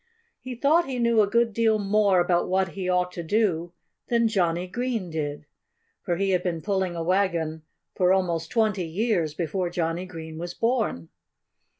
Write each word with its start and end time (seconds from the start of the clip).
He 0.39 0.55
thought 0.55 0.87
he 0.87 0.97
knew 0.97 1.21
a 1.21 1.27
good 1.27 1.53
deal 1.53 1.77
more 1.77 2.19
about 2.21 2.49
what 2.49 2.69
he 2.69 2.89
ought 2.89 3.11
to 3.11 3.21
do 3.21 3.71
than 4.07 4.27
Johnnie 4.27 4.65
Green 4.65 5.11
did, 5.11 5.45
for 6.01 6.15
he 6.15 6.31
had 6.31 6.41
been 6.41 6.63
pulling 6.63 6.95
a 6.95 7.03
wagon 7.03 7.61
for 7.93 8.11
almost 8.11 8.49
twenty 8.49 8.87
years 8.87 9.35
before 9.35 9.69
Johnnie 9.69 10.07
Green 10.07 10.39
was 10.39 10.55
born. 10.55 11.09